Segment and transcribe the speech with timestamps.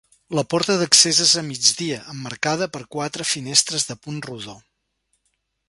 [0.37, 4.57] La porta d'accés és a migdia, emmarcada per quatre finestres de punt rodó.